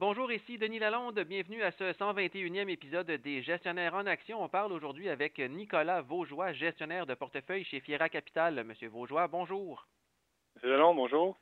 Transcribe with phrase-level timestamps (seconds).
[0.00, 1.20] Bonjour, ici Denis Lalonde.
[1.20, 4.42] Bienvenue à ce 121e épisode des Gestionnaires en Action.
[4.42, 8.64] On parle aujourd'hui avec Nicolas Vaugeois, gestionnaire de portefeuille chez Fiera Capital.
[8.64, 9.86] Monsieur Vaugeois, bonjour.
[10.54, 11.38] Monsieur Lalonde, bonjour.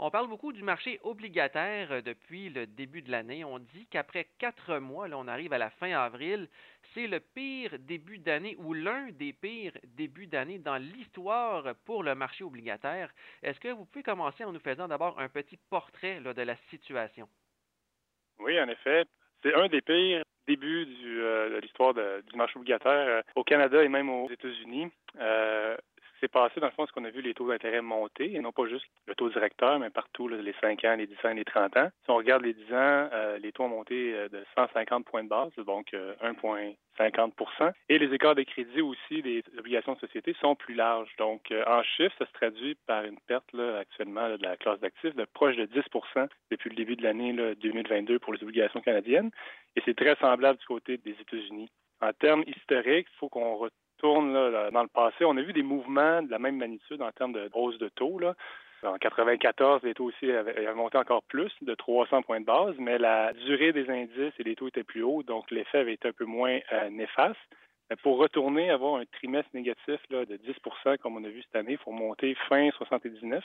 [0.00, 3.44] On parle beaucoup du marché obligataire depuis le début de l'année.
[3.44, 6.48] On dit qu'après quatre mois, là, on arrive à la fin avril,
[6.94, 12.16] c'est le pire début d'année ou l'un des pires débuts d'année dans l'histoire pour le
[12.16, 13.12] marché obligataire.
[13.44, 17.28] Est-ce que vous pouvez commencer en nous faisant d'abord un petit portrait de la situation?
[18.42, 19.04] Oui, en effet.
[19.42, 23.88] C'est un des pires débuts euh, de l'histoire du marché obligataire euh, au Canada et
[23.88, 24.88] même aux États-Unis.
[25.20, 25.59] Euh,
[26.30, 28.86] passé, dans le fond, qu'on a vu les taux d'intérêt monter, et non pas juste
[29.06, 31.90] le taux directeur, mais partout, les 5 ans, les 10 ans, les 30 ans.
[32.04, 35.24] Si on regarde les 10 ans, euh, les taux ont monté euh, de 150 points
[35.24, 40.34] de base, donc 1,50% euh, Et les écarts de crédit aussi des obligations de société
[40.40, 41.14] sont plus larges.
[41.18, 45.14] Donc, en chiffres, ça se traduit par une perte là, actuellement de la classe d'actifs
[45.14, 49.30] de proche de 10% depuis le début de l'année 2022 pour les obligations canadiennes.
[49.76, 51.70] Et c'est très semblable du côté des États-Unis.
[52.02, 53.68] En termes historiques, il faut qu'on
[54.02, 57.48] dans le passé, on a vu des mouvements de la même magnitude en termes de
[57.52, 58.20] hausse de taux.
[58.82, 62.98] En 94, les taux aussi avaient, monté encore plus, de 300 points de base, mais
[62.98, 66.12] la durée des indices et les taux étaient plus hauts, donc l'effet avait été un
[66.12, 67.38] peu moins euh, néfaste.
[68.02, 71.78] Pour retourner, avoir un trimestre négatif de 10% comme on a vu cette année, il
[71.78, 73.44] faut monter fin 79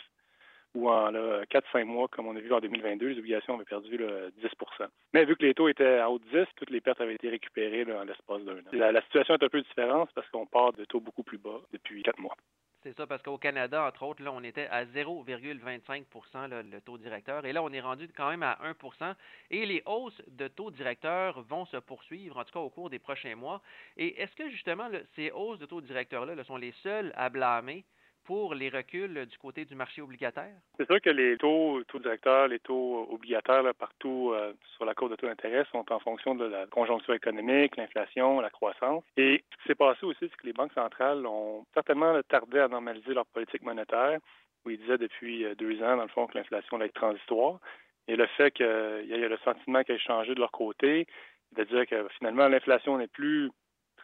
[0.76, 4.88] ou en 4-5 mois, comme on a vu en 2022, les obligations avaient perdu 10%
[5.14, 7.30] Mais vu que les taux étaient à haut de 10, toutes les pertes avaient été
[7.30, 8.92] récupérées en l'espace d'un an.
[8.92, 12.04] La, situation est un peu différente parce qu'on part de taux beaucoup plus bas depuis
[12.04, 12.36] 4 mois.
[12.84, 17.44] C'est ça, parce qu'au Canada, entre autres, là, on était à 0,25% le taux directeur.
[17.44, 19.16] Et là, on est rendu quand même à 1%
[19.50, 23.00] Et les hausses de taux directeur vont se poursuivre, en tout cas au cours des
[23.00, 23.64] prochains mois.
[23.98, 27.86] Et est-ce que justement, ces hausses de taux directeur-là sont les seules à blâmer
[28.26, 30.56] pour les reculs du côté du marché obligataire?
[30.78, 35.16] C'est sûr que les taux, directeurs, les taux obligataires partout euh, sur la courbe de
[35.16, 39.04] taux d'intérêt sont en fonction de la conjoncture économique, l'inflation, la croissance.
[39.18, 42.68] Et ce qui s'est passé aussi, c'est que les banques centrales ont certainement tardé à
[42.68, 44.20] normaliser leur politique monétaire,
[44.66, 47.60] où ils disaient depuis euh, deux ans, dans le fond, que l'inflation allait être transitoire.
[48.08, 51.08] Et le fait qu'il y ait le sentiment qu'elle ait changé de leur côté,
[51.56, 53.50] de dire que finalement l'inflation n'est plus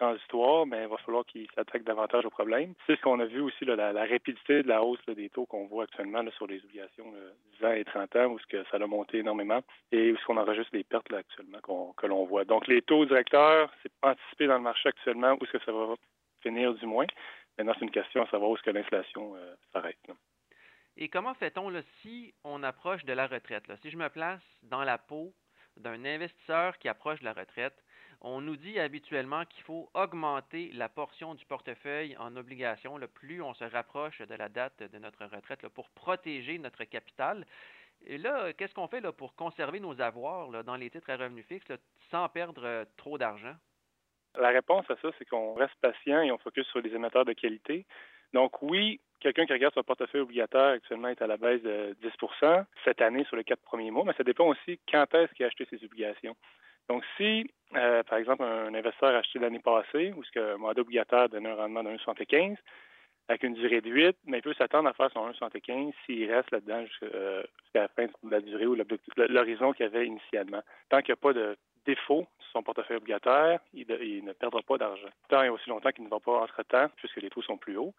[0.01, 2.73] transitoire, mais il va falloir qu'ils s'attaquent davantage au problème.
[2.87, 5.83] C'est ce qu'on a vu aussi, la, rapidité de la hausse des taux qu'on voit
[5.83, 7.13] actuellement sur les obligations
[7.59, 10.25] 10 ans et 30 ans, où ce que ça a monté énormément et où ce
[10.25, 11.59] qu'on enregistre des pertes actuellement
[11.95, 12.45] que l'on voit.
[12.45, 15.93] Donc les taux directeurs, c'est anticipé dans le marché actuellement où est-ce que ça va
[16.41, 17.05] finir du moins.
[17.57, 20.11] Maintenant, c'est une question à savoir où est-ce que l'inflation euh, s'arrête.
[20.97, 23.71] Et comment fait-on si on approche de la retraite?
[23.81, 25.33] Si je me place dans la peau
[25.77, 27.75] d'un investisseur qui approche de la retraite,
[28.21, 33.41] on nous dit habituellement qu'il faut augmenter la portion du portefeuille en obligations le plus
[33.41, 37.45] on se rapproche de la date de notre retraite pour protéger notre capital.
[38.05, 41.71] Et là, qu'est-ce qu'on fait pour conserver nos avoirs dans les titres à revenus fixes
[42.09, 43.55] sans perdre euh, trop d'argent?
[44.39, 47.33] La réponse à ça, c'est qu'on reste patient et on focus sur les émetteurs de
[47.33, 47.85] qualité.
[48.33, 52.65] Donc oui, quelqu'un qui regarde son portefeuille obligataire actuellement est à la baisse de 10%
[52.83, 55.47] cette année sur les quatre premiers mois, mais ça dépend aussi quand est-ce qu'il a
[55.47, 56.35] acheté ses obligations.
[56.89, 60.81] Donc, si, euh, par exemple, un investisseur a acheté l'année passée, où ce que mandat
[60.81, 62.57] obligataire donne un rendement de 1,75,
[63.29, 66.51] avec une durée de 8, mais il peut s'attendre à faire son 1,75 s'il reste
[66.51, 68.75] là-dedans euh, jusqu'à la fin de la durée ou
[69.15, 70.61] l'horizon qu'il avait initialement.
[70.89, 71.55] Tant qu'il n'y a pas de
[71.85, 73.85] défaut sur son portefeuille obligataire, il,
[74.25, 75.07] ne perdra pas d'argent.
[75.29, 77.93] Tant et aussi longtemps qu'il ne va pas entre-temps, puisque les taux sont plus hauts.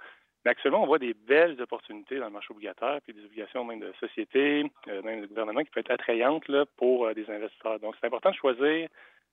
[0.44, 3.80] Mais actuellement, on voit des belles opportunités dans le marché obligataire, puis des obligations même
[3.80, 6.44] de société, euh, même de gouvernement, qui peuvent être attrayantes
[6.76, 7.78] pour des investisseurs.
[7.80, 8.88] Donc, c'est important de choisir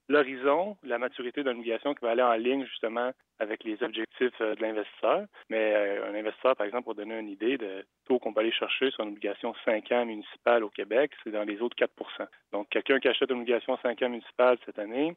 [0.10, 4.56] l'horizon, la maturité d'une obligation qui va aller en ligne justement avec les objectifs euh,
[4.56, 5.26] de l'investisseur.
[5.50, 8.92] Mais un investisseur, par exemple, pour donner une idée de taux qu'on peut aller chercher
[8.92, 13.00] sur une obligation 5 ans municipale au Québec, c'est dans les autres 4% Donc, quelqu'un
[13.00, 15.16] qui achète une obligation 5 ans municipale cette année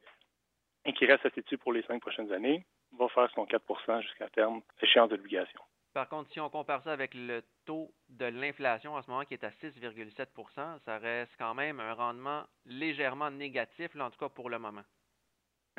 [0.85, 2.65] et qui reste assis pour les cinq prochaines années
[2.99, 5.61] va faire son 4% jusqu'à terme échéance de l'obligation.
[5.95, 9.35] Par contre, si on compare ça avec le taux de l'inflation en ce moment qui
[9.35, 14.31] est à 6,7% ça reste quand même un rendement légèrement négatif, là, en tout cas
[14.31, 14.83] pour le moment.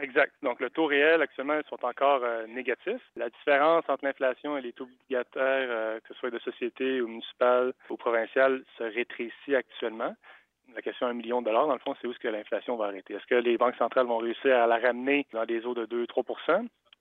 [0.01, 0.33] Exact.
[0.41, 3.01] Donc, le taux réel, actuellement, sont encore euh, négatifs.
[3.15, 7.07] La différence entre l'inflation et les taux obligataires, euh, que ce soit de société ou
[7.07, 10.15] municipal ou provincial, se rétrécit actuellement.
[10.73, 12.85] La question un million de dollars, dans le fond, c'est où est-ce que l'inflation va
[12.85, 13.13] arrêter?
[13.13, 16.23] Est-ce que les banques centrales vont réussir à la ramener dans des eaux de 2-3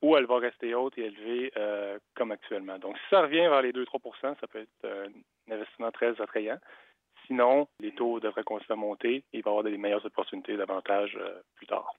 [0.02, 2.78] ou elle va rester haute et élevée euh, comme actuellement.
[2.78, 5.08] Donc, si ça revient vers les 2-3% ça peut être
[5.48, 6.58] un investissement très attrayant.
[7.26, 10.56] Sinon, les taux devraient continuer à monter et il va y avoir des meilleures opportunités
[10.56, 11.94] davantage euh, plus tard.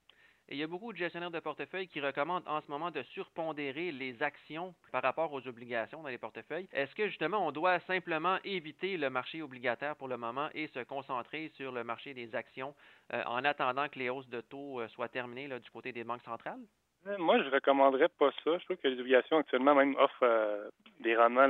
[0.48, 3.02] Et il y a beaucoup de gestionnaires de portefeuille qui recommandent en ce moment de
[3.14, 6.68] surpondérer les actions par rapport aux obligations dans les portefeuilles.
[6.70, 10.80] Est-ce que justement on doit simplement éviter le marché obligataire pour le moment et se
[10.80, 12.74] concentrer sur le marché des actions
[13.14, 16.22] euh, en attendant que les hausses de taux euh, soient terminées du côté des banques
[16.24, 16.60] centrales?
[17.06, 18.58] Euh, moi, je recommanderais pas ça.
[18.58, 20.70] Je trouve que les obligations actuellement même offrent
[21.00, 21.48] des rendements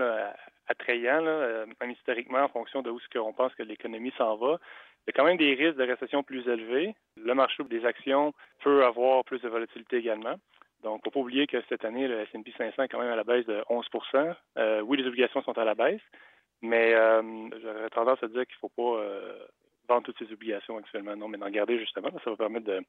[0.66, 4.58] attrayants, même historiquement, en fonction de où ce qu'on pense que l'économie s'en va.
[5.06, 6.94] Il y a quand même des risques de récession plus élevés.
[7.16, 10.36] Le marché des actions peut avoir plus de volatilité également.
[10.82, 13.12] Donc, il ne faut pas oublier que cette année, le S&P 500 est quand même
[13.12, 16.00] à la baisse de 11% euh, Oui, les obligations sont à la baisse,
[16.62, 17.22] mais euh,
[17.62, 19.46] j'aurais tendance à dire qu'il ne faut pas euh,
[19.88, 21.16] vendre toutes ces obligations actuellement.
[21.16, 22.08] Non, mais d'en garder justement.
[22.22, 22.80] Ça va permettre de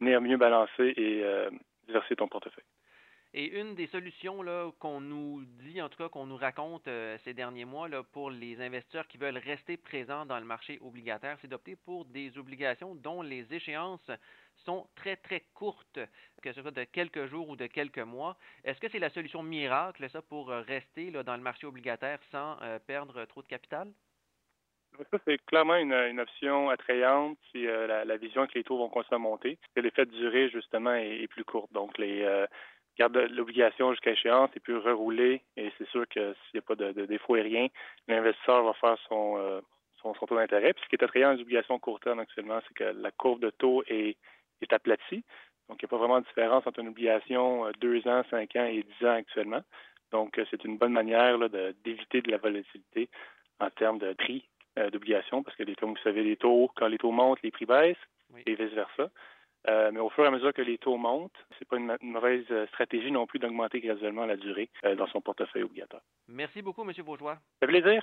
[0.00, 1.24] venir mieux balancer et
[1.86, 2.64] diversifier ton portefeuille.
[3.38, 4.42] Et une des solutions
[4.78, 8.58] qu'on nous dit, en tout cas qu'on nous raconte euh, ces derniers mois pour les
[8.62, 13.20] investisseurs qui veulent rester présents dans le marché obligataire, c'est d'opter pour des obligations dont
[13.20, 14.10] les échéances
[14.64, 15.98] sont très très courtes,
[16.42, 18.38] que ce soit de quelques jours ou de quelques mois.
[18.64, 22.56] Est-ce que c'est la solution miracle, ça, pour euh, rester dans le marché obligataire sans
[22.62, 23.92] euh, perdre trop de capital?
[25.26, 29.58] C'est clairement une, option attrayante si la, vision que les taux vont continuer à monter.
[29.76, 31.68] l'effet de durée, justement, est, plus court.
[31.72, 32.46] Donc, les,
[32.98, 35.42] garde l'obligation jusqu'à échéance et puis rerouler.
[35.56, 37.68] Et c'est sûr que s'il n'y a pas de, défaut aérien,
[38.08, 39.60] l'investisseur va faire son, euh,
[40.02, 40.72] son, taux d'intérêt.
[40.72, 43.50] Puis ce qui est attrayant les obligations court terme actuellement, c'est que la courbe de
[43.50, 44.16] taux est,
[44.62, 45.24] est aplatie.
[45.68, 48.56] Donc, il n'y a pas vraiment de différence entre une obligation euh, deux ans, cinq
[48.56, 49.62] ans et dix ans actuellement.
[50.12, 51.38] Donc, euh, c'est une bonne manière
[51.84, 53.08] d'éviter de, la volatilité
[53.58, 54.48] en termes de prix
[54.92, 57.66] d'obligation, parce que les, comme vous savez, les taux, quand les taux montent, les prix
[57.66, 57.96] baissent
[58.46, 59.10] et vice-versa.
[59.68, 62.44] Euh, mais au fur et à mesure que les taux montent, c'est pas une, mauvaise
[62.50, 66.02] euh, stratégie non plus d'augmenter graduellement la durée euh, dans son portefeuille obligatoire.
[66.28, 66.92] Merci beaucoup, M.
[67.04, 67.34] Bourgeois.
[67.34, 68.02] Ça fait plaisir.